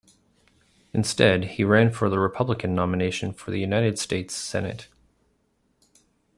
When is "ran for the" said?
1.63-2.17